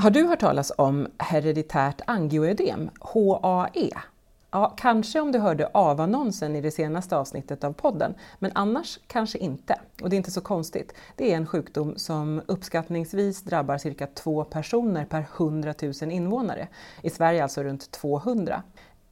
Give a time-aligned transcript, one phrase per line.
[0.00, 3.90] Har du hört talas om hereditärt angioödem, HAE?
[4.50, 9.38] Ja, kanske om du hörde AV-annonsen i det senaste avsnittet av podden, men annars kanske
[9.38, 9.80] inte.
[10.02, 10.94] Och det är inte så konstigt.
[11.16, 16.68] Det är en sjukdom som uppskattningsvis drabbar cirka två personer per 100 000 invånare.
[17.02, 18.62] I Sverige alltså runt 200.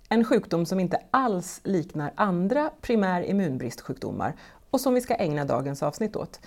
[0.09, 4.37] En sjukdom som inte alls liknar andra primär immunbristsjukdomar
[4.71, 6.41] och som vi ska ägna dagens avsnitt åt.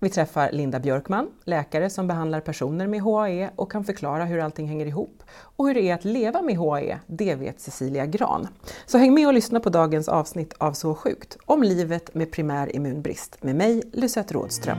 [0.00, 4.68] Vi träffar Linda Björkman, läkare som behandlar personer med HAE och kan förklara hur allting
[4.68, 5.22] hänger ihop.
[5.30, 8.48] Och hur det är att leva med HAE, det vet Cecilia Gran.
[8.86, 12.76] Så häng med och lyssna på dagens avsnitt av Så sjukt, om livet med primär
[12.76, 14.78] immunbrist med mig, Lucette Rådström.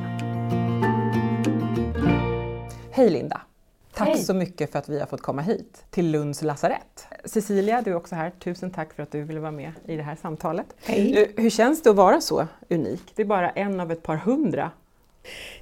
[2.92, 3.42] Hej Linda!
[3.94, 4.18] Tack Hej.
[4.18, 7.08] så mycket för att vi har fått komma hit till Lunds lasarett.
[7.26, 8.32] Cecilia, du är också här.
[8.40, 10.66] Tusen tack för att du ville vara med i det här samtalet.
[10.84, 11.34] Hej.
[11.38, 13.14] Hur känns det att vara så unik?
[13.16, 14.72] Det är bara en av ett par hundra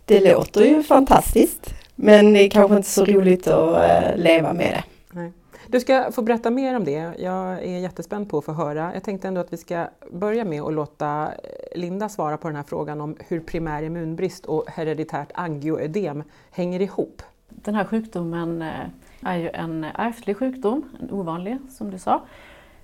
[0.05, 4.72] det låter ju fantastiskt men det är kanske inte så roligt att eh, leva med
[4.72, 4.83] det.
[5.11, 5.31] Nej.
[5.67, 7.14] Du ska få berätta mer om det.
[7.19, 8.94] Jag är jättespänd på att få höra.
[8.94, 11.31] Jag tänkte ändå att vi ska börja med att låta
[11.75, 17.21] Linda svara på den här frågan om hur primär immunbrist och hereditärt angioödem hänger ihop.
[17.49, 22.21] Den här sjukdomen eh, är ju en ärftlig sjukdom, en ovanlig som du sa.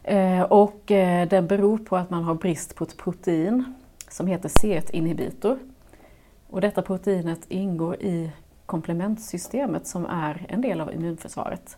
[0.03, 0.81] Eh, och
[1.29, 3.73] den beror på att man har brist på ett protein
[4.09, 5.59] som heter C1-inhibitor.
[6.53, 8.31] Och detta proteinet ingår i
[8.65, 11.77] komplementsystemet som är en del av immunförsvaret.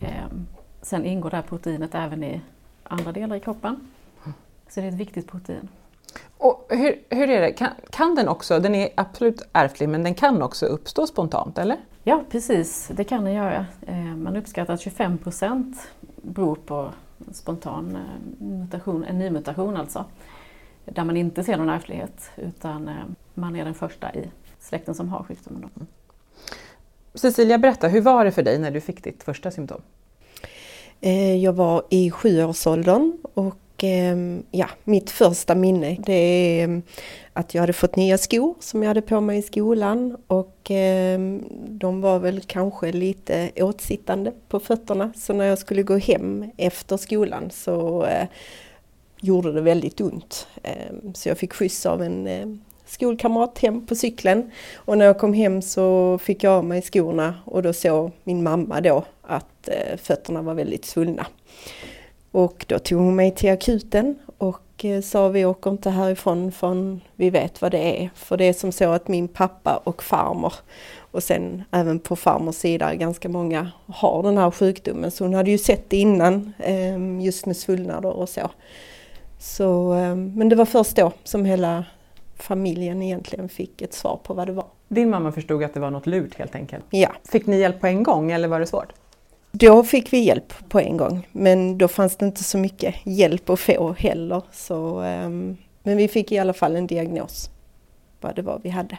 [0.00, 0.46] Ehm,
[0.82, 2.40] sen ingår det här proteinet även i
[2.84, 3.88] andra delar i kroppen.
[4.68, 5.68] Så det är ett viktigt protein.
[6.38, 10.14] Och hur, hur är det, kan, kan den också, den är absolut ärftlig, men den
[10.14, 11.76] kan också uppstå spontant, eller?
[12.04, 13.66] Ja, precis, det kan den göra.
[13.86, 16.90] Ehm, man uppskattar att 25 procent beror på
[17.32, 20.04] spontan eh, mutation, en nymutation alltså
[20.84, 22.94] där man inte ser någon ärftlighet utan eh,
[23.34, 24.30] man är den första i
[24.60, 25.70] släkten som har sjukdomen.
[25.76, 25.86] Mm.
[27.14, 29.82] Cecilia, berätta, hur var det för dig när du fick ditt första symptom?
[31.00, 36.82] Eh, jag var i sjuårsåldern och ehm, ja, mitt första minne det är ehm,
[37.32, 41.44] att jag hade fått nya skor som jag hade på mig i skolan och ehm,
[41.68, 46.96] de var väl kanske lite åtsittande på fötterna så när jag skulle gå hem efter
[46.96, 48.26] skolan så eh,
[49.20, 50.46] gjorde det väldigt ont.
[51.14, 52.26] Så jag fick skjuts av en
[52.92, 54.50] skolkamrat hem på cykeln.
[54.74, 58.42] Och när jag kom hem så fick jag av mig skorna och då såg min
[58.42, 61.26] mamma då att eh, fötterna var väldigt svullna.
[62.30, 67.00] Och då tog hon mig till akuten och eh, sa vi åker inte härifrån förrän
[67.16, 68.10] vi vet vad det är.
[68.14, 70.52] För det är som så att min pappa och farmor
[70.98, 75.10] och sen även på farmors sida ganska många har den här sjukdomen.
[75.10, 78.50] Så hon hade ju sett det innan ehm, just med svullnader och så.
[79.38, 81.84] Så, ehm, men det var först då som hela
[82.36, 84.66] familjen egentligen fick ett svar på vad det var.
[84.88, 86.84] Din mamma förstod att det var något lurt helt enkelt?
[86.90, 87.08] Ja.
[87.24, 88.92] Fick ni hjälp på en gång eller var det svårt?
[89.50, 93.50] Då fick vi hjälp på en gång men då fanns det inte så mycket hjälp
[93.50, 94.42] att få heller.
[94.52, 97.50] Så, ehm, men vi fick i alla fall en diagnos
[98.20, 98.98] vad det var vi hade.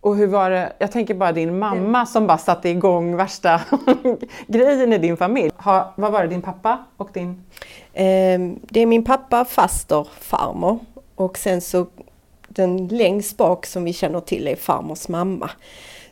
[0.00, 3.60] Och hur var det, jag tänker bara din mamma som bara satte igång värsta
[4.46, 5.50] grejen i din familj.
[5.56, 7.44] Ha, vad var det, din pappa och din?
[7.92, 10.78] Eh, det är min pappa, faster, farmor
[11.14, 11.86] och sen så
[12.54, 15.50] den längst bak som vi känner till är farmors mamma.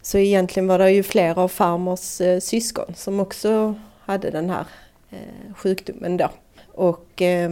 [0.02, 4.66] Så egentligen var det ju flera av farmors eh, syskon som också hade den här
[5.10, 6.28] eh, sjukdomen då.
[6.74, 7.50] Och eh,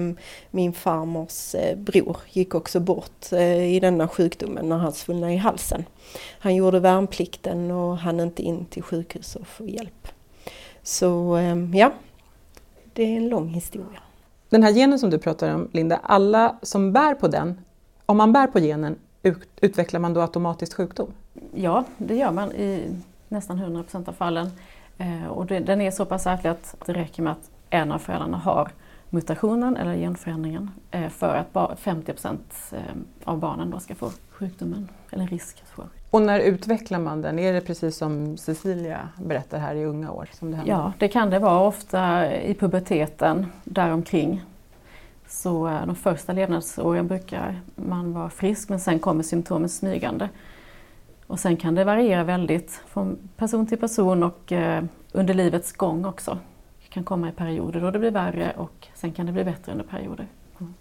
[0.50, 5.36] min farmors eh, bror gick också bort eh, i denna sjukdomen när han svullnade i
[5.36, 5.84] halsen.
[6.38, 10.08] Han gjorde värnplikten och hann inte in till sjukhus och få hjälp.
[10.82, 11.92] Så ehm, ja,
[12.92, 14.00] det är en lång historia.
[14.48, 17.60] Den här genen som du pratar om, Linda, alla som bär på den,
[18.10, 18.96] om man bär på genen,
[19.60, 21.12] utvecklar man då automatiskt sjukdom?
[21.54, 22.94] Ja, det gör man i
[23.28, 24.50] nästan 100 procent av fallen.
[24.98, 28.38] Eh, och den är så pass ärftlig att det räcker med att en av föräldrarna
[28.38, 28.68] har
[29.10, 32.78] mutationen eller genförändringen eh, för att 50 procent eh,
[33.24, 35.82] av barnen då ska få sjukdomen, eller risk att få.
[36.10, 37.38] Och när utvecklar man den?
[37.38, 40.28] Är det precis som Cecilia berättar här i unga år?
[40.32, 44.42] Som det ja, det kan det vara ofta i puberteten däromkring.
[45.30, 50.28] Så eh, de första levnadsåren brukar man vara frisk men sen kommer symptomen smygande.
[51.26, 54.52] Och sen kan det variera väldigt från person till person och
[55.12, 56.38] under livets gång också
[56.90, 59.84] kan komma i perioder då det blir värre och sen kan det bli bättre under
[59.84, 60.26] perioder.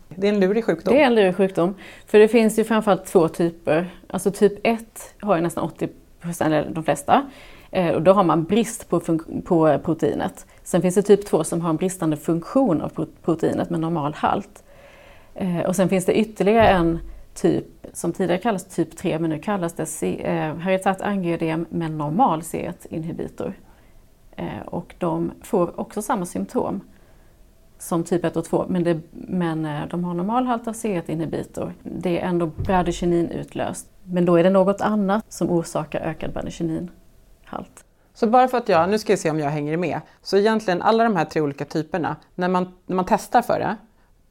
[0.07, 0.93] Det är en lurig sjukdom.
[0.93, 1.75] Det är en lurig sjukdom.
[2.05, 3.89] För det finns ju framförallt två typer.
[4.07, 5.89] Alltså typ 1 har ju nästan 80
[6.41, 7.29] eller de flesta.
[7.71, 8.99] Eh, och då har man brist på,
[9.45, 10.45] på proteinet.
[10.63, 14.63] Sen finns det typ 2 som har en bristande funktion av proteinet med normal halt.
[15.35, 16.99] Eh, och sen finns det ytterligare en
[17.33, 21.91] typ som tidigare kallades typ 3 men nu kallas det heritat eh, hereditärt angioödem med
[21.91, 23.53] normal C1-inhibitor.
[24.65, 26.81] Och de får också samma symptom
[27.77, 31.73] som typ 1 och 2 men, det, men de har normal halt av C1-inhibitor.
[31.83, 33.87] Det är ändå bradykinin utlöst.
[34.03, 36.33] Men då är det något annat som orsakar ökad
[37.49, 37.85] bradykinin-halt.
[38.13, 40.81] Så bara för att jag, nu ska jag se om jag hänger med, så egentligen
[40.81, 43.75] alla de här tre olika typerna, när man, när man testar för det,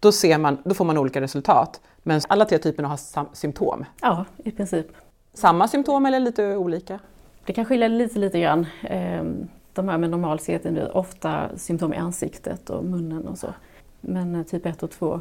[0.00, 1.80] då, ser man, då får man olika resultat.
[2.02, 3.84] Men alla tre typerna har sam, symptom.
[4.02, 4.86] Ja, i princip.
[5.34, 6.98] Samma symptom eller lite olika?
[7.46, 8.66] Det kan skilja lite, lite grann.
[8.82, 13.54] Ehm, de här med normal CT blir ofta symptom i ansiktet och munnen och så.
[14.00, 15.20] Men eh, typ 1 och 2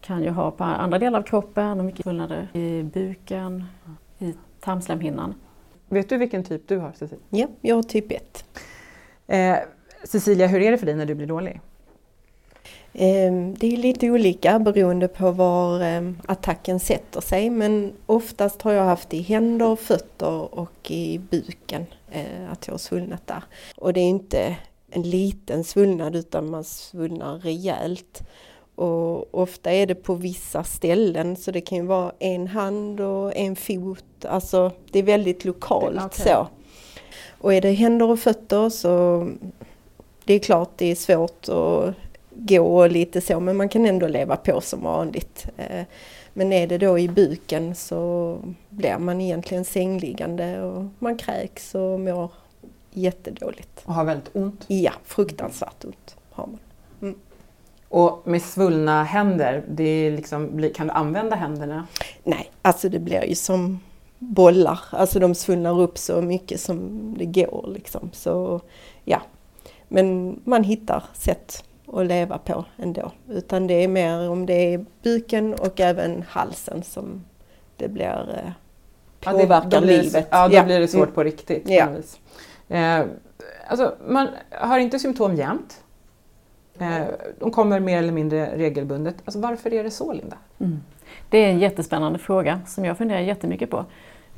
[0.00, 3.64] kan ju ha på andra delar av kroppen och mycket svullnader i buken,
[4.18, 5.34] i tarmslemhinnan.
[5.88, 7.24] Vet du vilken typ du har Cecilia?
[7.30, 8.44] Ja, jag har typ 1.
[9.26, 9.56] Eh,
[10.04, 11.60] Cecilia, hur är det för dig när du blir dålig?
[12.98, 18.72] Ehm, det är lite olika beroende på var ehm, attacken sätter sig men oftast har
[18.72, 23.42] jag haft i händer, fötter och i buken eh, att jag har svullnat där.
[23.76, 24.56] Och det är inte
[24.90, 28.22] en liten svullnad utan man svullnar rejält.
[28.76, 33.36] Och ofta är det på vissa ställen så det kan ju vara en hand och
[33.36, 36.26] en fot, alltså det är väldigt lokalt okay.
[36.26, 36.48] så.
[37.40, 39.26] Och är det händer och fötter så
[40.24, 41.94] det är klart det är svårt att
[42.30, 45.46] gå lite så men man kan ändå leva på som vanligt.
[45.56, 45.84] Eh,
[46.32, 48.38] men är det då i buken så
[48.68, 52.30] blir man egentligen sängliggande och man kräks och mår
[52.90, 53.82] jättedåligt.
[53.84, 54.64] Och har väldigt ont?
[54.66, 56.58] Ja, fruktansvärt ont har man.
[57.96, 58.04] Mm.
[58.04, 61.86] Och med svullna händer, det liksom, kan du använda händerna?
[62.24, 63.80] Nej, alltså det blir ju som
[64.18, 68.10] bollar, alltså de svullnar upp så mycket som det går liksom.
[68.12, 68.60] Så
[69.04, 69.22] ja,
[69.88, 73.12] men man hittar sätt att leva på ändå.
[73.28, 77.24] Utan det är mer om det är buken och även halsen som
[77.76, 78.52] det blir eh,
[79.32, 80.28] påverkar ja, det, blir, livet.
[80.30, 80.64] Ja, då ja.
[80.64, 81.14] blir det svårt mm.
[81.14, 81.62] på riktigt.
[81.66, 81.88] Ja.
[82.68, 83.04] Eh,
[83.68, 85.82] alltså, man har inte symptom jämt.
[86.78, 87.04] Eh,
[87.38, 89.16] de kommer mer eller mindre regelbundet.
[89.24, 90.36] Alltså, varför är det så, Linda?
[90.58, 90.80] Mm.
[91.30, 93.84] Det är en jättespännande fråga som jag funderar jättemycket på.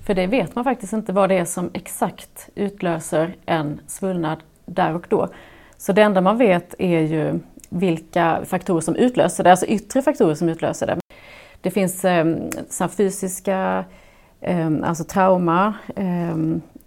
[0.07, 4.95] För det vet man faktiskt inte vad det är som exakt utlöser en svullnad där
[4.95, 5.29] och då.
[5.77, 10.35] Så det enda man vet är ju vilka faktorer som utlöser det, alltså yttre faktorer
[10.35, 10.99] som utlöser det.
[11.61, 12.27] Det finns eh,
[12.97, 13.85] fysiska,
[14.41, 16.37] eh, alltså trauma eh,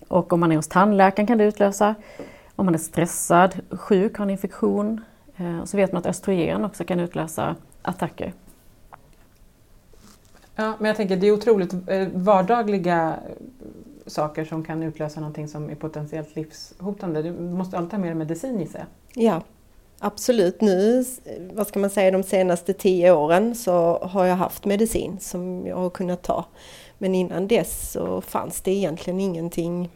[0.07, 1.95] och om man är hos tandläkaren kan det utlösa.
[2.55, 5.01] Om man är stressad, sjuk, har en infektion.
[5.41, 8.33] Eh, så vet man att östrogen också kan utlösa attacker.
[10.55, 13.19] Ja, men jag tänker det är otroligt eh, vardagliga
[14.05, 17.21] saker som kan utlösa någonting som är potentiellt livshotande.
[17.21, 18.85] Du måste alltid ha mer medicin i sig.
[19.13, 19.41] Ja,
[19.99, 20.61] absolut.
[20.61, 21.05] Nu,
[21.53, 25.75] vad ska man säga, de senaste tio åren så har jag haft medicin som jag
[25.75, 26.45] har kunnat ta.
[26.97, 29.89] Men innan dess så fanns det egentligen ingenting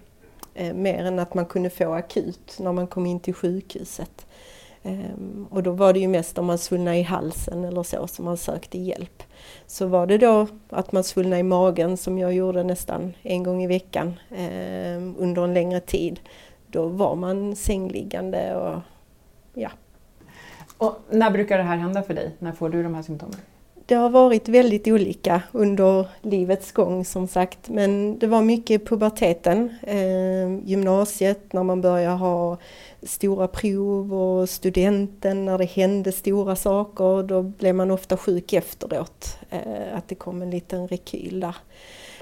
[0.53, 4.25] eh, mer än att man kunde få akut när man kom in till sjukhuset.
[4.85, 8.25] Um, och då var det ju mest om man svullnade i halsen eller så som
[8.25, 9.23] man sökte hjälp.
[9.67, 13.63] Så var det då att man svullnade i magen som jag gjorde nästan en gång
[13.63, 16.19] i veckan um, under en längre tid.
[16.67, 18.81] Då var man sängliggande och
[19.53, 19.69] ja.
[20.77, 22.31] Och när brukar det här hända för dig?
[22.39, 23.39] När får du de här symptomen?
[23.87, 28.85] Det har varit väldigt olika under livets gång som sagt men det var mycket i
[28.85, 32.57] puberteten, eh, gymnasiet när man började ha
[33.05, 39.37] stora prov och studenten när det hände stora saker då blev man ofta sjuk efteråt,
[39.49, 41.55] eh, att det kom en liten rekyl där.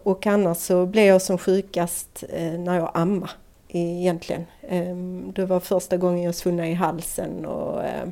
[0.03, 3.31] Och annars så blev jag som sjukast eh, när jag ammade
[3.67, 4.45] egentligen.
[4.61, 8.09] Ehm, det var första gången jag svullnade i halsen och eh,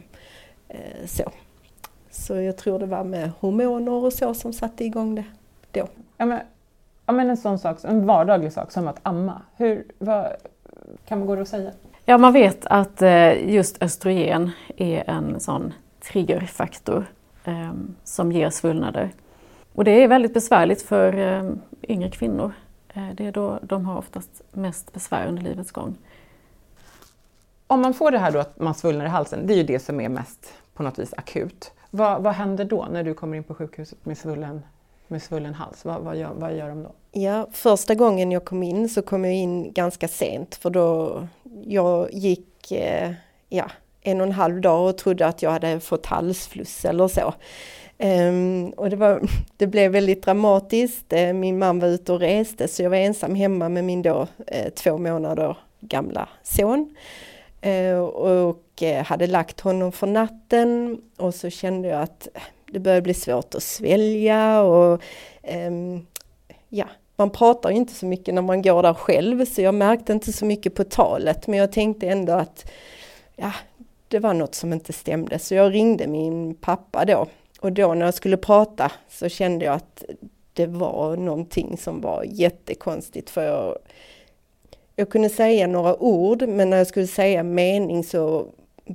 [1.06, 1.32] så.
[2.12, 5.25] Så jag tror det var med hormoner och så som satte igång det
[5.72, 5.88] då.
[6.18, 6.40] Ja, men,
[7.06, 9.42] ja, men en sån sak, en vardaglig sak som att amma.
[9.58, 10.28] Hur, vad,
[11.06, 11.72] kan man gå att säga?
[12.05, 17.05] Ja, man vet att eh, just östrogen är en sån triggerfaktor
[17.43, 19.12] ehm, som ger svullnader.
[19.74, 21.51] Och det är väldigt besvärligt för eh,
[21.84, 22.51] yngre kvinnor.
[22.93, 25.96] Eh, det är då de har oftast mest besvär under livets gång.
[27.67, 29.79] Om man får det här då att man svullnar i halsen, det är ju det
[29.79, 31.72] som är mest på något vis akut.
[31.89, 34.62] Vad, vad händer då när du kommer in på sjukhuset med svullen,
[35.12, 35.86] med svullen hals?
[35.86, 36.91] Vad, vad, gör, vad gör de då?
[37.12, 41.22] Ja, första gången jag kom in så kom jag in ganska sent för då
[41.63, 43.12] jag gick eh,
[43.50, 47.34] ja, en och en halv dag och trodde att jag hade fått halsfluss eller så.
[48.03, 49.22] Um, och det, var,
[49.58, 51.13] det blev väldigt dramatiskt.
[51.13, 54.27] Eh, min man var ute och reste så jag var ensam hemma med min då
[54.48, 56.96] eh, två månader gamla son.
[57.62, 62.41] Eh, och eh, hade lagt honom för natten och så kände jag att eh,
[62.72, 65.01] det började bli svårt att svälja och
[65.68, 66.08] um,
[66.70, 66.86] ja,
[67.16, 70.34] man pratar ju inte så mycket när man går där själv så jag märkte inte
[70.34, 72.72] så mycket på talet men jag tänkte ändå att
[73.36, 73.51] ja,
[74.08, 75.40] det var något som inte stämde.
[75.40, 77.28] Så jag ringde min pappa då
[77.62, 80.04] och då när jag skulle prata så kände jag att
[80.54, 83.78] det var någonting som var jättekonstigt för jag,
[84.96, 88.48] jag kunde säga några ord men när jag skulle säga mening så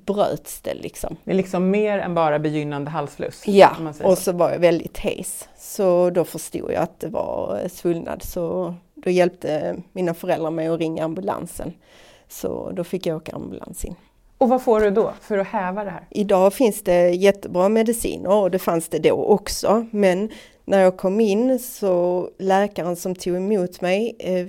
[0.04, 1.16] bröts det liksom.
[1.24, 3.42] Det är liksom mer än bara begynnande halsfluss?
[3.46, 5.48] Ja, och så var jag väldigt hes.
[5.58, 10.78] Så då förstod jag att det var svullnad så då hjälpte mina föräldrar mig att
[10.78, 11.72] ringa ambulansen.
[12.28, 13.94] Så då fick jag åka ambulans in.
[14.38, 16.06] Och vad får du då för att häva det här?
[16.10, 19.86] Idag finns det jättebra mediciner och det fanns det då också.
[19.90, 20.30] Men
[20.64, 24.46] när jag kom in så läkaren som tog emot mig, eh,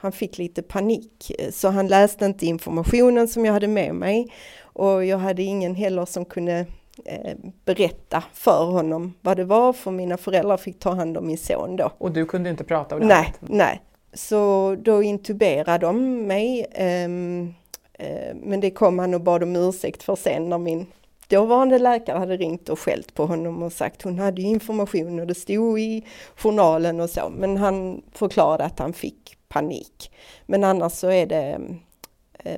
[0.00, 1.32] han fick lite panik.
[1.52, 4.32] Så han läste inte informationen som jag hade med mig
[4.78, 6.66] och jag hade ingen heller som kunde
[7.04, 11.38] eh, berätta för honom vad det var för mina föräldrar fick ta hand om min
[11.38, 11.92] son då.
[11.98, 13.06] Och du kunde inte prata om det?
[13.06, 13.82] Nej, nej.
[14.12, 16.66] Så då intuberade de mig.
[17.04, 17.54] Um,
[18.00, 20.86] uh, men det kom han och bad om ursäkt för sen när min
[21.28, 25.34] dåvarande läkare hade ringt och skällt på honom och sagt hon hade information och det
[25.34, 26.04] stod i
[26.36, 27.32] journalen och så.
[27.36, 30.10] Men han förklarade att han fick panik.
[30.46, 31.58] Men annars så är det Eh,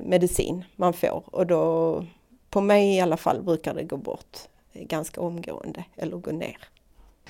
[0.03, 2.05] medicin man får och då
[2.49, 4.37] på mig i alla fall brukar det gå bort
[4.73, 6.57] ganska omgående eller gå ner.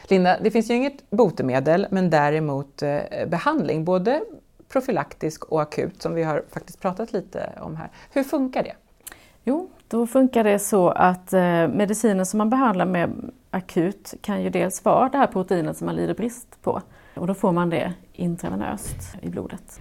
[0.08, 4.22] Linda, det finns ju inget botemedel men däremot eh, behandling, både
[4.68, 7.89] profylaktisk och akut som vi har faktiskt pratat lite om här.
[8.12, 8.75] Hur funkar det?
[9.44, 14.50] Jo, då funkar det så att eh, medicinen som man behandlar med akut kan ju
[14.50, 16.82] dels vara det här proteinet som man lider brist på
[17.15, 19.80] och då får man det intravenöst i blodet.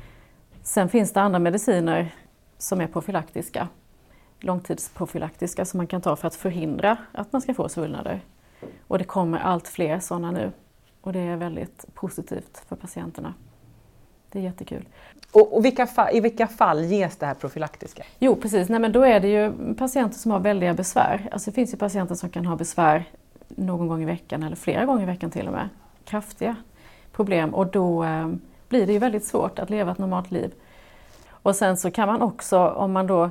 [0.62, 2.14] Sen finns det andra mediciner
[2.62, 3.68] som är profylaktiska,
[4.40, 8.20] långtidsprofylaktiska som man kan ta för att förhindra att man ska få svullnader.
[8.86, 10.52] Och det kommer allt fler sådana nu
[11.00, 13.34] och det är väldigt positivt för patienterna.
[14.30, 14.88] Det är jättekul.
[15.32, 18.02] Och, och vilka fall, i vilka fall ges det här profylaktiska?
[18.18, 21.28] Jo precis, Nej, men då är det ju patienter som har väldiga besvär.
[21.32, 23.04] Alltså det finns ju patienter som kan ha besvär
[23.48, 25.68] någon gång i veckan eller flera gånger i veckan till och med.
[26.04, 26.56] Kraftiga
[27.12, 28.28] problem och då eh,
[28.68, 30.54] blir det ju väldigt svårt att leva ett normalt liv.
[31.42, 33.30] Och sen så kan man också, om man då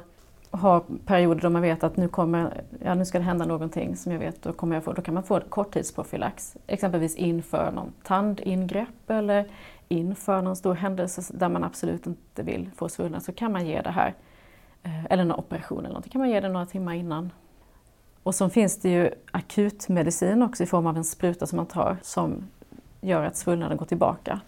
[0.52, 4.12] har perioder då man vet att nu, kommer, ja, nu ska det hända någonting som
[4.12, 6.58] jag vet, då, kommer jag få, då kan man få korttidsprofylax.
[6.68, 9.46] Exempelvis inför någon tandingrepp eller
[9.88, 13.82] inför någon stor händelse där man absolut inte vill få svullnad så kan man ge
[13.82, 14.14] det här.
[14.84, 17.32] Eh, eller någon operation eller någonting, kan man ge det några timmar innan.
[18.24, 21.98] Och så finns det ju akutmedicin också i form av en spruta som man tar
[22.02, 22.44] som
[23.02, 24.40] gör att svullnaden går tillbaka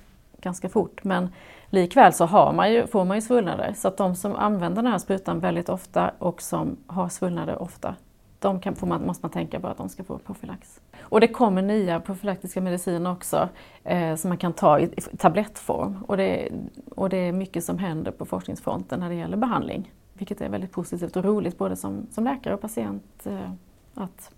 [0.41, 1.03] ganska fort.
[1.03, 1.29] Men
[1.69, 3.73] likväl så har man ju, får man ju svullnader.
[3.77, 7.95] Så att de som använder den här sprutan väldigt ofta och som har svullnader ofta,
[8.39, 10.81] de kan, får man, måste man tänka på att de ska få profylax.
[11.01, 13.49] Och det kommer nya profylaktiska mediciner också
[13.83, 16.03] eh, som man kan ta i, i tablettform.
[16.07, 16.49] Och det,
[16.95, 19.91] och det är mycket som händer på forskningsfronten när det gäller behandling.
[20.13, 23.51] Vilket är väldigt positivt och roligt både som, som läkare och patient eh,
[23.93, 24.31] att,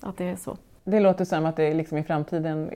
[0.00, 0.56] att det är så.
[0.84, 2.70] Det låter som att det liksom i framtiden,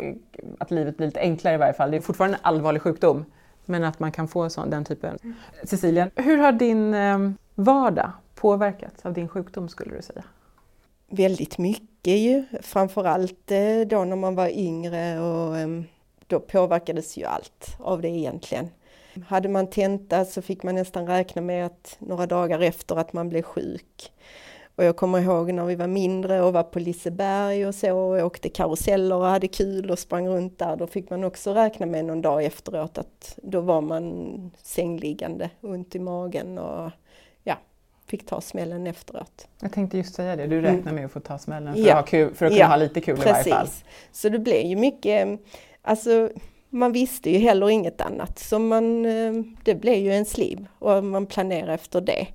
[0.58, 1.90] att livet blir lite enklare i varje fall.
[1.90, 3.24] Det är fortfarande en allvarlig sjukdom,
[3.64, 5.18] men att man kan få sån, den typen.
[5.22, 5.34] Mm.
[5.64, 7.18] Cecilia, hur har din eh,
[7.54, 10.24] vardag påverkats av din sjukdom skulle du säga?
[11.08, 15.84] Väldigt mycket ju, framförallt eh, då när man var yngre och ehm,
[16.26, 18.68] då påverkades ju allt av det egentligen.
[19.26, 23.28] Hade man tenta så fick man nästan räkna med att några dagar efter att man
[23.28, 24.12] blev sjuk.
[24.76, 28.26] Och jag kommer ihåg när vi var mindre och var på Liseberg och så och
[28.26, 30.76] åkte karuseller och hade kul och sprang runt där.
[30.76, 35.94] Då fick man också räkna med någon dag efteråt att då var man sängliggande, ont
[35.94, 36.90] i magen och
[37.42, 37.58] ja,
[38.06, 39.48] fick ta smällen efteråt.
[39.60, 40.94] Jag tänkte just säga det, du räknar mm.
[40.94, 41.92] med att få ta smällen för, ja.
[41.92, 43.46] att, ha kul, för att kunna ja, ha lite kul precis.
[43.46, 43.68] i varje fall.
[44.12, 45.40] Så det blev ju mycket,
[45.82, 46.30] alltså
[46.74, 49.32] man visste ju heller inget annat så man, eh,
[49.64, 52.26] det blev ju ens liv och man planerade efter det.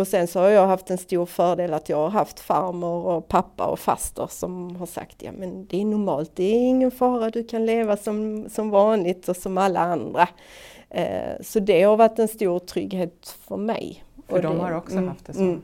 [0.00, 3.28] Och sen så har jag haft en stor fördel att jag har haft farmor och
[3.28, 7.30] pappa och faster som har sagt ja men det är normalt, det är ingen fara,
[7.30, 10.28] du kan leva som, som vanligt och som alla andra.
[10.90, 14.04] Eh, så det har varit en stor trygghet för mig.
[14.28, 15.40] För och de det, har också mm, haft det så.
[15.40, 15.62] Mm.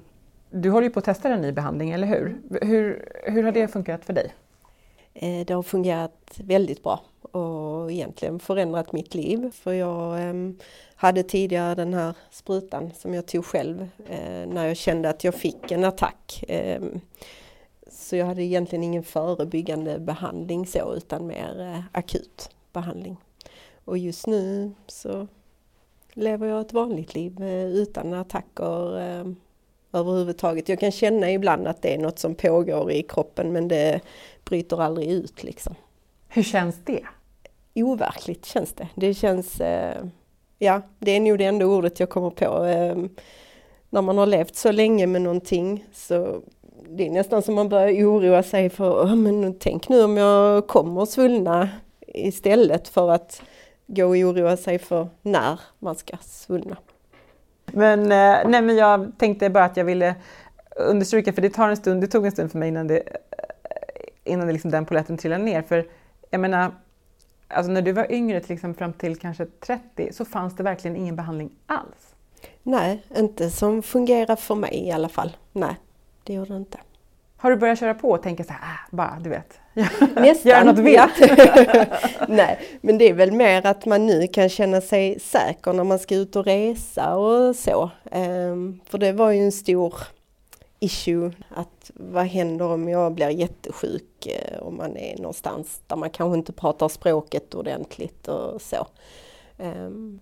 [0.50, 2.36] Du håller ju på att testa en ny behandling, eller hur?
[2.60, 4.34] Hur, hur har det fungerat för dig?
[5.14, 7.00] Eh, det har fungerat väldigt bra
[7.32, 9.50] och egentligen förändrat mitt liv.
[9.54, 10.58] För jag ehm,
[10.94, 15.34] hade tidigare den här sprutan som jag tog själv eh, när jag kände att jag
[15.34, 16.44] fick en attack.
[16.48, 17.00] Ehm,
[17.90, 23.16] så jag hade egentligen ingen förebyggande behandling så utan mer eh, akut behandling.
[23.84, 25.26] Och just nu så
[26.12, 29.36] lever jag ett vanligt liv eh, utan attacker ehm,
[29.92, 30.68] överhuvudtaget.
[30.68, 34.00] Jag kan känna ibland att det är något som pågår i kroppen men det
[34.44, 35.74] bryter aldrig ut liksom.
[36.36, 37.00] Hur känns det?
[37.74, 38.88] overkligt känns det.
[38.94, 40.04] Det känns, eh,
[40.58, 42.64] ja det är nog det enda ordet jag kommer på.
[42.64, 42.96] Eh,
[43.90, 46.40] när man har levt så länge med någonting så
[46.88, 51.06] det är nästan som man börjar oroa sig för, men tänk nu om jag kommer
[51.06, 51.68] svullna
[52.06, 53.42] istället för att
[53.86, 56.76] gå och oroa sig för när man ska svullna.
[57.66, 60.14] Men, eh, nej, men jag tänkte bara att jag ville
[60.76, 63.02] understryka, för det tar en stund, det tog en stund för mig innan, det,
[64.24, 65.62] innan det liksom den poletten trillade ner.
[65.62, 65.86] För
[66.30, 66.74] jag menar,
[67.48, 70.96] alltså när du var yngre, till exempel fram till kanske 30, så fanns det verkligen
[70.96, 72.14] ingen behandling alls?
[72.62, 75.36] Nej, inte som fungerar för mig i alla fall.
[75.52, 75.76] Nej,
[76.24, 76.78] det gjorde det inte.
[77.36, 79.58] Har du börjat köra på och tänka så här, ah, bara du vet,
[80.14, 81.40] Nästan, göra något vilt?
[82.28, 85.98] Nej, men det är väl mer att man nu kan känna sig säker när man
[85.98, 87.90] ska ut och resa och så.
[88.12, 89.94] Um, för det var ju en stor
[90.86, 96.10] issue att vad händer om jag blir jättesjuk eh, om man är någonstans där man
[96.10, 98.86] kanske inte pratar språket ordentligt och så.
[99.58, 100.20] Um,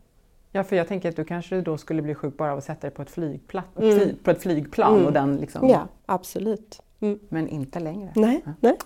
[0.56, 2.80] Ja, för jag tänker att du kanske då skulle bli sjuk bara av att sätta
[2.80, 4.16] dig på ett, flygpla mm.
[4.22, 5.06] på ett flygplan mm.
[5.06, 5.68] och den liksom...
[5.68, 6.82] Ja, absolut.
[7.00, 7.18] Mm.
[7.28, 8.12] Men inte längre.
[8.14, 8.52] Nej, ja.
[8.60, 8.76] nej.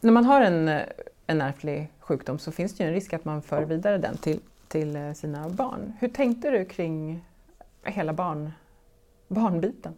[0.00, 0.68] När man har en,
[1.26, 4.40] en ärftlig sjukdom så finns det ju en risk att man för vidare den till,
[4.68, 5.92] till eh, sina barn.
[6.00, 7.24] Hur tänkte du kring
[7.82, 8.52] hela barn,
[9.28, 9.94] barnbiten?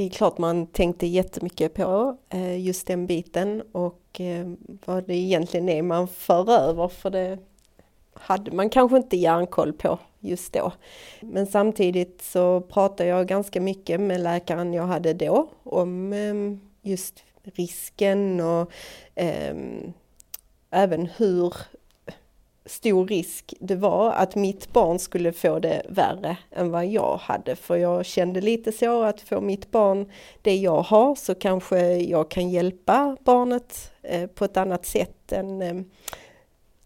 [0.00, 4.52] Det är klart man tänkte jättemycket på eh, just den biten och eh,
[4.86, 7.38] vad det egentligen är man för över för det
[8.14, 10.72] hade man kanske inte järnkoll på just då.
[11.20, 17.24] Men samtidigt så pratade jag ganska mycket med läkaren jag hade då om ehm, just
[17.42, 18.72] risken och
[19.14, 19.92] ehm,
[20.70, 21.54] även hur
[22.66, 27.56] stor risk det var att mitt barn skulle få det värre än vad jag hade.
[27.56, 30.10] För jag kände lite så att få mitt barn
[30.42, 35.62] det jag har så kanske jag kan hjälpa barnet eh, på ett annat sätt än
[35.62, 35.74] eh,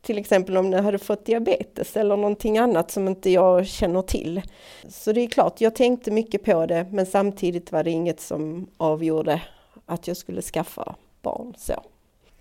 [0.03, 4.43] till exempel om det hade fått diabetes eller någonting annat som inte jag känner till.
[4.89, 8.67] Så det är klart, jag tänkte mycket på det men samtidigt var det inget som
[8.77, 9.43] avgjorde
[9.87, 11.55] att jag skulle skaffa barn.
[11.59, 11.75] Så.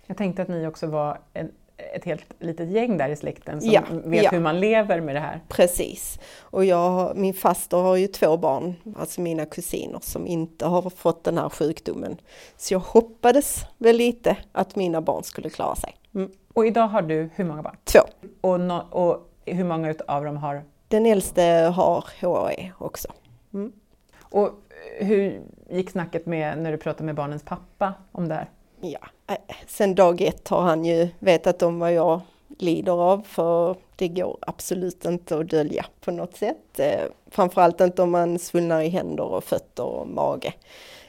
[0.06, 3.70] Jag tänkte att ni också var en, ett helt litet gäng där i släkten som
[3.70, 4.30] ja, vet ja.
[4.30, 5.40] hur man lever med det här.
[5.48, 6.18] Precis.
[6.40, 11.24] Och jag, min faster har ju två barn, alltså mina kusiner, som inte har fått
[11.24, 12.16] den här sjukdomen.
[12.56, 15.94] Så jag hoppades väl lite att mina barn skulle klara sig.
[16.14, 16.30] Mm.
[16.52, 17.76] Och idag har du hur många barn?
[17.84, 18.00] Två.
[18.40, 20.62] Och, no, och hur många av dem har?
[20.88, 21.42] Den äldste
[21.74, 23.08] har HAE också.
[23.54, 23.72] Mm.
[24.20, 24.50] Och
[24.98, 28.50] hur gick snacket med när du pratade med barnens pappa om det här?
[28.86, 32.20] Ja, eh, sen dag ett har han ju vetat om vad jag
[32.58, 36.78] lider av för det går absolut inte att dölja på något sätt.
[36.78, 40.54] Eh, framförallt inte om man svullnar i händer och fötter och mage.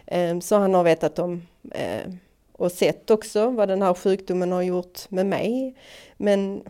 [0.05, 2.11] Ehm, så han har vetat om eh,
[2.51, 5.75] och sett också vad den här sjukdomen har gjort med mig.
[6.17, 6.63] Men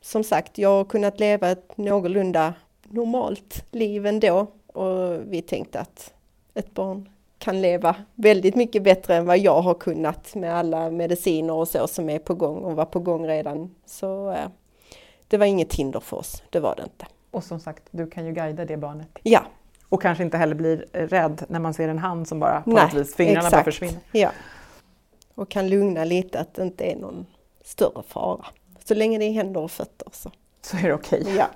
[0.00, 6.14] som sagt, jag har kunnat leva ett någorlunda normalt liv ändå och vi tänkte att
[6.54, 7.08] ett barn
[7.38, 11.86] kan leva väldigt mycket bättre än vad jag har kunnat med alla mediciner och så
[11.86, 13.74] som är på gång och var på gång redan.
[13.86, 14.48] Så eh,
[15.28, 17.06] det var inget hinder för oss, det var det inte.
[17.30, 19.08] Och som sagt, du kan ju guida det barnet.
[19.22, 19.42] Ja.
[19.88, 22.84] Och kanske inte heller blir rädd när man ser en hand som bara på Nej,
[22.84, 23.52] något vis, fingrarna exakt.
[23.52, 24.00] bara försvinner.
[24.12, 24.30] Ja.
[25.34, 27.26] Och kan lugna lite att det inte är någon
[27.64, 28.46] större fara.
[28.84, 30.30] Så länge det är händer och fötter så,
[30.62, 31.20] så är det okej.
[31.20, 31.36] Okay.
[31.36, 31.46] Ja.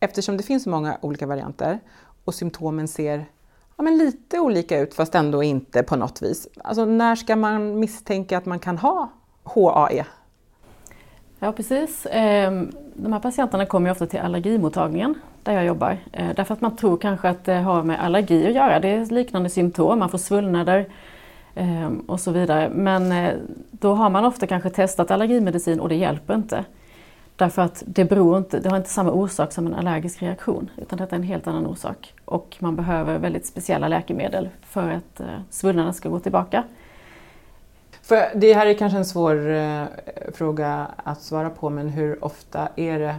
[0.00, 1.80] Eftersom det finns många olika varianter
[2.24, 3.26] och symptomen ser
[3.76, 6.48] ja, men lite olika ut fast ändå inte på något vis.
[6.64, 9.10] Alltså när ska man misstänka att man kan ha
[9.44, 10.04] HAE?
[11.38, 12.06] Ja precis.
[12.10, 15.98] Ehm, de här patienterna kommer ofta till allergimottagningen där jag jobbar.
[16.12, 18.80] Eh, därför att man tror kanske att det har med allergi att göra.
[18.80, 20.86] Det är liknande symptom, man får svullnader
[21.54, 22.70] ehm, och så vidare.
[22.74, 23.34] Men eh,
[23.70, 26.64] då har man ofta kanske testat allergimedicin och det hjälper inte.
[27.36, 30.98] Därför att det, beror inte, det har inte samma orsak som en allergisk reaktion utan
[30.98, 32.14] detta är en helt annan orsak.
[32.24, 36.64] Och man behöver väldigt speciella läkemedel för att eh, svullnaden ska gå tillbaka.
[38.02, 39.84] För det här är kanske en svår eh,
[40.34, 43.16] fråga att svara på men hur ofta är det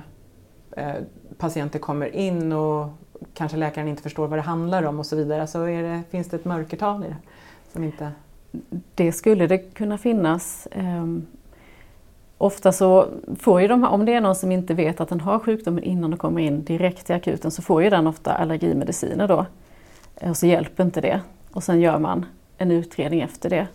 [0.71, 0.95] eh,
[1.37, 2.87] patienter kommer in och
[3.33, 5.41] kanske läkaren inte förstår vad det handlar om och så vidare.
[5.41, 7.17] Alltså är det, finns det ett mörkertal i det?
[7.73, 8.11] Som inte...
[8.95, 10.67] Det skulle det kunna finnas.
[10.71, 11.25] Ehm,
[12.37, 13.07] Ofta så
[13.39, 16.11] får ju de, om det är någon som inte vet att den har sjukdomen innan
[16.11, 19.45] de kommer in direkt till akuten så får ju den ofta allergimediciner då.
[20.29, 21.21] Och så hjälper inte det.
[21.51, 22.25] Och sen gör man
[22.57, 23.67] en utredning efter det.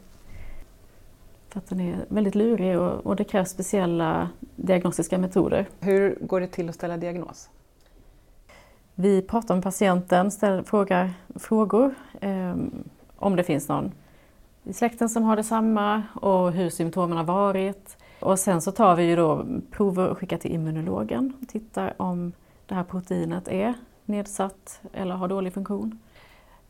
[1.49, 5.69] För att den är väldigt lurig och, och det krävs speciella diagnostiska metoder.
[5.81, 7.49] Hur går det till att ställa diagnos?
[8.95, 12.57] Vi pratar med patienten, ställer, frågar frågor eh,
[13.17, 13.93] om det finns någon
[14.65, 17.97] i släkten som har detsamma och hur symptomen har varit.
[18.21, 22.33] Och sen så tar vi ju då prover och skickar till immunologen och tittar om
[22.67, 25.99] det här proteinet är nedsatt eller har dålig funktion.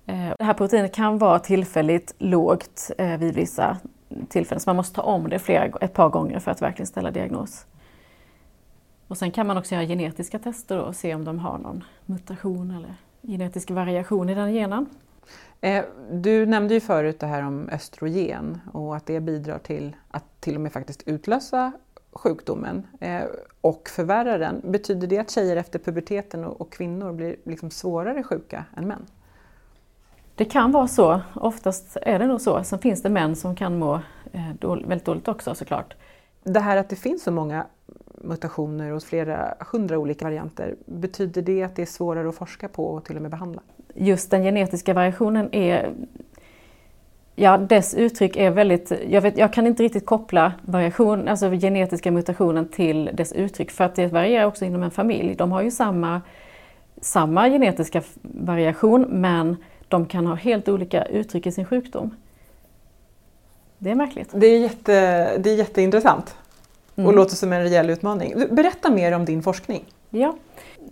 [0.07, 3.77] Eh, det här proteinet kan vara tillfälligt lågt eh, vid vissa
[4.29, 7.11] tillfällen, så man måste ta om det flera, ett par gånger för att verkligen ställa
[7.11, 7.67] diagnos.
[9.09, 12.71] Och sen kan man också göra genetiska tester och se om de har någon mutation
[12.71, 14.87] eller genetisk variation i den genen.
[15.61, 20.25] Eh, du nämnde ju förut det här om östrogen och att det bidrar till att
[20.41, 21.73] till och med faktiskt utlösa
[22.13, 22.87] sjukdomen
[23.61, 24.61] och förvärra den.
[24.65, 29.07] Betyder det att tjejer efter puberteten och kvinnor blir liksom svårare sjuka än män?
[30.35, 32.65] Det kan vara så, oftast är det nog så.
[32.65, 33.95] Sen finns det män som kan må
[34.33, 35.95] eh, väldigt dåligt också såklart.
[36.43, 37.67] Det här att det finns så många
[38.15, 42.87] mutationer hos flera hundra olika varianter, betyder det att det är svårare att forska på
[42.87, 43.63] och till och med behandla?
[44.03, 45.93] Just den genetiska variationen är
[47.35, 48.93] Ja, dess uttryck är väldigt...
[49.09, 53.85] Jag, vet, jag kan inte riktigt koppla variation, alltså genetiska mutationen till dess uttryck för
[53.85, 55.35] att det varierar också inom en familj.
[55.35, 56.23] De har ju samma,
[57.01, 59.57] samma genetiska variation men
[59.89, 62.15] de kan ha helt olika uttryck i sin sjukdom.
[63.79, 64.29] Det är märkligt.
[64.33, 64.93] Det är, jätte,
[65.39, 66.35] det är jätteintressant
[66.97, 67.09] mm.
[67.09, 68.35] och låter som en rejäl utmaning.
[68.51, 69.85] Berätta mer om din forskning.
[70.11, 70.37] Ja,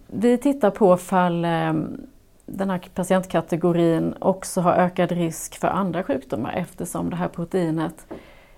[0.06, 2.06] vi tittar på fall ehm,
[2.48, 8.06] den här patientkategorin också har ökad risk för andra sjukdomar eftersom det här proteinet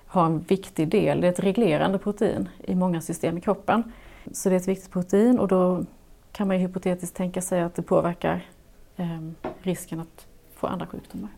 [0.07, 3.92] har en viktig del, det är ett reglerande protein i många system i kroppen.
[4.33, 5.85] Så det är ett viktigt protein och då
[6.33, 8.46] kan man ju hypotetiskt tänka sig att det påverkar
[8.96, 9.20] eh,
[9.62, 11.31] risken att få andra sjukdomar.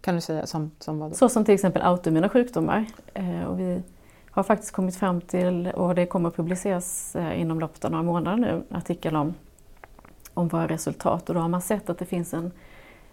[0.00, 1.16] Kan du säga som, som vad?
[1.16, 2.84] Så som till exempel autoimmuna sjukdomar.
[3.14, 3.82] Eh, och vi
[4.30, 8.04] har faktiskt kommit fram till, och det kommer att publiceras eh, inom loppet av några
[8.04, 9.34] månader nu, en artikel om,
[10.34, 11.28] om våra resultat.
[11.28, 12.52] Och då har man sett att det finns en,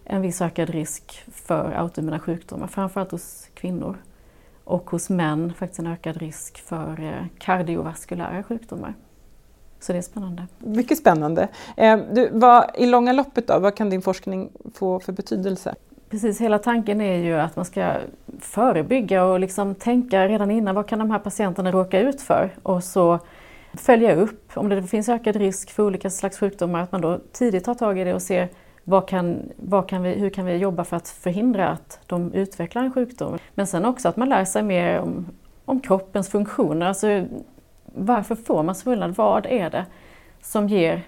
[0.04, 3.96] en viss ökad risk för autoimmuna sjukdomar, framförallt hos kvinnor.
[4.64, 8.94] Och hos män faktiskt en ökad risk för eh, kardiovaskulära sjukdomar.
[9.80, 10.46] Så det är spännande.
[10.58, 11.48] Mycket spännande.
[11.76, 15.74] Eh, du, vad, I långa loppet då, vad kan din forskning få för betydelse?
[16.10, 17.94] Precis, hela tanken är ju att man ska
[18.40, 22.84] förebygga och liksom tänka redan innan vad kan de här patienterna råka ut för och
[22.84, 23.18] så
[23.74, 27.64] följa upp om det finns ökad risk för olika slags sjukdomar, att man då tidigt
[27.64, 28.48] tar tag i det och ser
[28.84, 32.82] vad kan, vad kan vi, hur kan vi jobba för att förhindra att de utvecklar
[32.84, 33.38] en sjukdom.
[33.54, 35.26] Men sen också att man lär sig mer om,
[35.64, 36.86] om kroppens funktioner.
[36.86, 37.26] Alltså,
[37.84, 39.16] varför får man svullnad?
[39.16, 39.86] Vad är det
[40.40, 41.02] som ger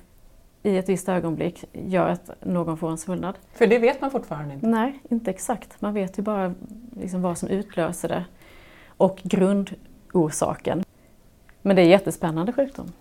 [0.63, 3.35] i ett visst ögonblick gör att någon får en svullnad?
[3.53, 4.67] För det vet man fortfarande inte?
[4.67, 5.81] Nej, inte exakt.
[5.81, 6.55] Man vet ju bara
[7.01, 8.25] liksom vad som utlöser det
[8.97, 10.85] och grundorsaken.
[11.67, 12.93] Men det är jättespännande sjukdom.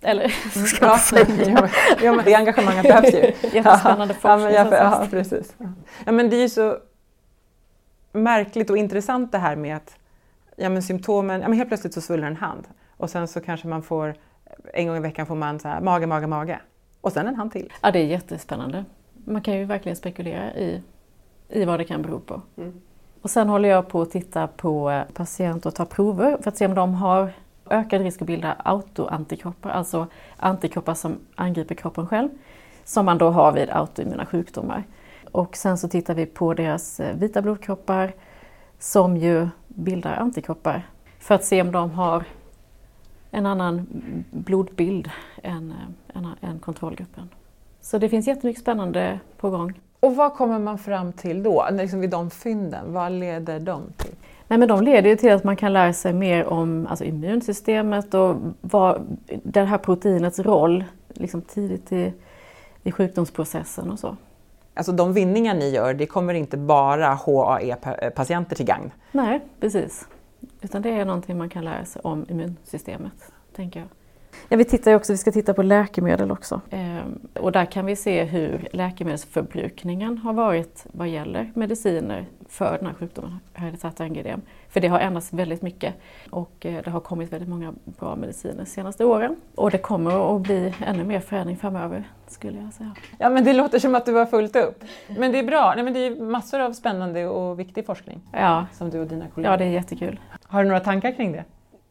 [0.00, 0.28] Eller
[0.66, 1.68] ska ja, säga.
[2.02, 3.18] ja, men det engagemanget behövs ju.
[3.52, 4.54] Jättespännande forskning.
[4.54, 5.56] Ja, men, ja, precis.
[6.06, 6.78] Ja, men det är ju så
[8.12, 9.96] märkligt och intressant det här med att
[10.56, 12.64] ja, men symptomen, ja, men helt plötsligt så svullnar en hand
[12.96, 14.14] och sen så kanske man får
[14.74, 16.60] en gång i veckan får man så här, mage, mage, mage
[17.00, 17.72] och sen en hand till.
[17.80, 18.84] Ja, det är jättespännande.
[19.24, 20.82] Man kan ju verkligen spekulera i,
[21.48, 22.42] i vad det kan bero på.
[22.56, 22.80] Mm.
[23.22, 26.66] Och sen håller jag på att titta på patienter och ta prover för att se
[26.66, 27.32] om de har
[27.70, 32.28] ökad risk att bilda autoantikroppar, alltså antikroppar som angriper kroppen själv,
[32.84, 34.84] som man då har vid autoimmuna sjukdomar.
[35.30, 38.12] Och sen så tittar vi på deras eh, vita blodkroppar
[38.78, 42.24] som ju bildar antikroppar för att se om de har
[43.30, 43.86] en annan
[44.30, 45.10] blodbild
[45.42, 47.28] än, eh, än, än kontrollgruppen.
[47.80, 49.80] Så det finns jättemycket spännande på gång.
[50.00, 52.92] Och vad kommer man fram till då, liksom vid de fynden?
[52.92, 54.14] Vad leder de till?
[54.54, 58.14] Nej, men de leder ju till att man kan lära sig mer om alltså, immunsystemet
[58.14, 62.12] och vad, det här proteinets roll liksom tidigt i,
[62.82, 64.16] i sjukdomsprocessen och så.
[64.74, 68.90] Alltså de vinningar ni gör, det kommer inte bara HAE-patienter till gagn?
[69.12, 70.08] Nej, precis.
[70.60, 73.88] Utan det är någonting man kan lära sig om immunsystemet, tänker jag.
[74.48, 76.60] Ja, vi tittar också, vi ska titta på läkemedel också.
[76.70, 82.86] Ehm, och där kan vi se hur läkemedelsförbrukningen har varit vad gäller mediciner för den
[82.86, 84.40] här sjukdomen, hereditärt angidem.
[84.68, 85.94] För det har ändrats väldigt mycket
[86.30, 89.36] och eh, det har kommit väldigt många bra mediciner de senaste åren.
[89.54, 92.94] Och det kommer att bli ännu mer förändring framöver, skulle jag säga.
[93.18, 94.84] Ja, men det låter som att du har fullt upp.
[95.18, 98.66] Men det är bra, Nej, men det är massor av spännande och viktig forskning ja.
[98.72, 99.52] som du och dina kollegor.
[99.52, 100.20] Ja, det är jättekul.
[100.42, 101.44] Har du några tankar kring det?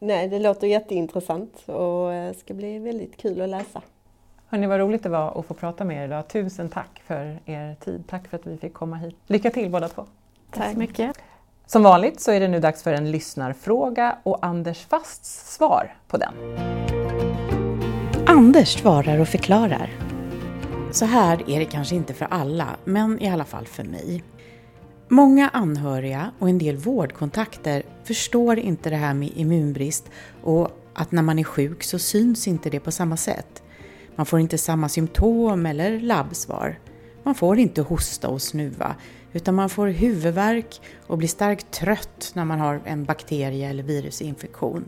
[0.05, 3.81] Nej, det låter jätteintressant och eh, ska bli väldigt kul att läsa.
[4.47, 6.27] Hörni, vad roligt det var att få prata med er idag.
[6.27, 8.03] Tusen tack för er tid.
[8.07, 9.15] Tack för att vi fick komma hit.
[9.27, 10.05] Lycka till båda två.
[10.51, 11.17] Tack så mycket.
[11.65, 16.17] Som vanligt så är det nu dags för en lyssnarfråga och Anders Fasts svar på
[16.17, 16.33] den.
[18.25, 19.89] Anders svarar och förklarar.
[20.91, 24.23] Så här är det kanske inte för alla, men i alla fall för mig.
[25.13, 30.09] Många anhöriga och en del vårdkontakter förstår inte det här med immunbrist
[30.43, 33.63] och att när man är sjuk så syns inte det på samma sätt.
[34.15, 36.79] Man får inte samma symptom eller labbsvar.
[37.23, 38.95] Man får inte hosta och snuva
[39.33, 44.85] utan man får huvudvärk och blir starkt trött när man har en bakterie eller virusinfektion.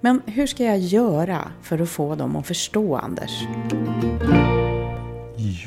[0.00, 3.42] Men hur ska jag göra för att få dem att förstå Anders?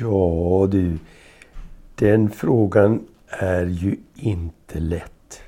[0.00, 0.98] Ja du,
[1.94, 3.00] den frågan
[3.38, 5.40] är ju inte lätt.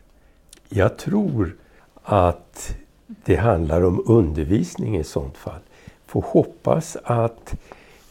[0.68, 1.57] Jag tror
[2.03, 5.61] att det handlar om undervisning i sånt fall.
[6.07, 7.55] Får hoppas att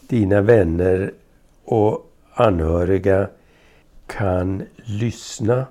[0.08, 1.12] dina vänner
[1.66, 3.28] och anhöriga
[4.08, 5.66] kan lyssna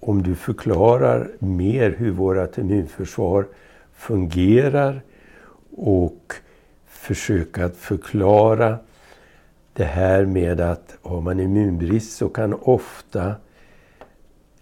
[0.00, 3.46] om du förklarar mer hur vårt immunförsvar
[3.94, 5.00] fungerar
[5.76, 6.32] och
[6.86, 8.78] försöka att förklara
[9.76, 13.34] det här med att har man immunbrist så kan ofta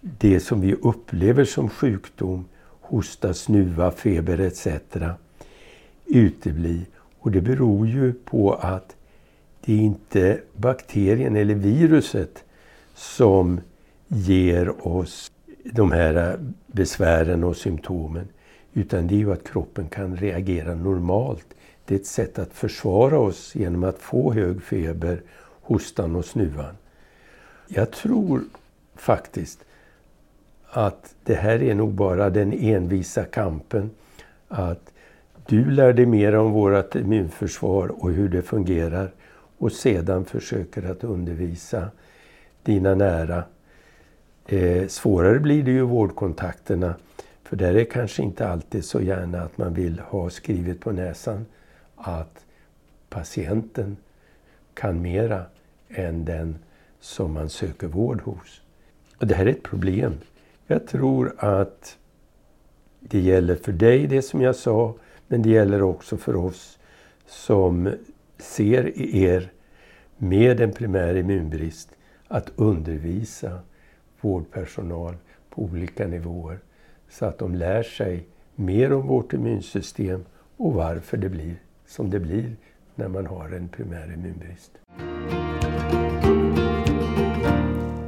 [0.01, 2.45] det som vi upplever som sjukdom,
[2.81, 4.67] hosta, snuva, feber etc.
[6.05, 6.85] utebli.
[7.19, 8.95] Och det beror ju på att
[9.65, 12.43] det är inte bakterien eller viruset
[12.95, 13.61] som
[14.07, 15.31] ger oss
[15.63, 18.27] de här besvären och symptomen.
[18.73, 21.47] Utan det är ju att kroppen kan reagera normalt.
[21.85, 25.21] Det är ett sätt att försvara oss genom att få hög feber,
[25.61, 26.77] hostan och snuvan.
[27.67, 28.43] Jag tror
[28.95, 29.59] faktiskt
[30.69, 33.89] att det här är nog bara den envisa kampen.
[34.47, 34.91] Att
[35.45, 39.11] du lär dig mer om vårt immunförsvar och hur det fungerar
[39.57, 41.89] och sedan försöker att undervisa
[42.63, 43.43] dina nära.
[44.45, 46.95] Eh, svårare blir det ju vårdkontakterna
[47.43, 50.91] för där är det kanske inte alltid så gärna att man vill ha skrivet på
[50.91, 51.45] näsan
[52.07, 52.45] att
[53.09, 53.97] patienten
[54.73, 55.45] kan mera
[55.89, 56.57] än den
[56.99, 58.61] som man söker vård hos.
[59.17, 60.13] Och det här är ett problem.
[60.67, 61.97] Jag tror att
[62.99, 64.95] det gäller för dig det som jag sa,
[65.27, 66.79] men det gäller också för oss
[67.27, 67.93] som
[68.37, 69.51] ser er
[70.17, 71.89] med en primär immunbrist
[72.27, 73.59] att undervisa
[74.21, 75.15] vårdpersonal
[75.49, 76.59] på olika nivåer
[77.09, 80.25] så att de lär sig mer om vårt immunsystem
[80.57, 81.55] och varför det blir
[81.95, 82.55] som det blir
[82.95, 84.71] när man har en primär immunbrist.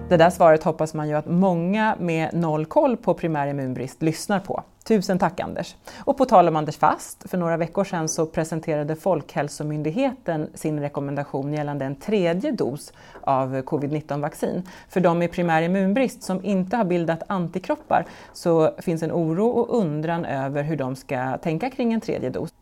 [0.09, 4.39] Det där svaret hoppas man ju att många med noll koll på primär immunbrist lyssnar
[4.39, 4.63] på.
[4.87, 5.75] Tusen tack Anders!
[5.97, 11.53] Och på tal om Anders Fast, för några veckor sedan så presenterade Folkhälsomyndigheten sin rekommendation
[11.53, 14.63] gällande en tredje dos av covid-19-vaccin.
[14.89, 19.77] För de med primär immunbrist som inte har bildat antikroppar så finns en oro och
[19.79, 22.56] undran över hur de ska tänka kring en tredje dos.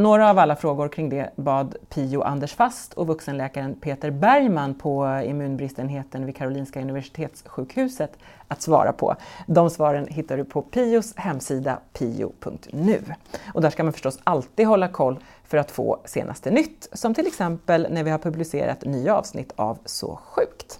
[0.00, 5.22] Några av alla frågor kring det bad Pio Anders Fast och vuxenläkaren Peter Bergman på
[5.26, 9.16] immunbristenheten vid Karolinska Universitetssjukhuset att svara på.
[9.46, 13.00] De svaren hittar du på Pios hemsida pio.nu.
[13.54, 17.26] Och där ska man förstås alltid hålla koll för att få senaste nytt, som till
[17.26, 20.78] exempel när vi har publicerat nya avsnitt av Så sjukt.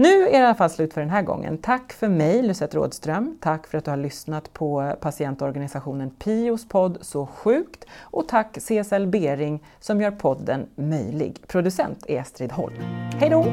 [0.00, 1.58] Nu är det i alla fall slut för den här gången.
[1.58, 3.38] Tack för mig, Lucette Rådström.
[3.40, 7.84] Tack för att du har lyssnat på patientorganisationen Pios podd Så sjukt.
[8.00, 11.38] Och tack CSL Bering som gör podden möjlig.
[11.46, 12.74] Producent är Estrid Holm.
[13.18, 13.44] Hej då!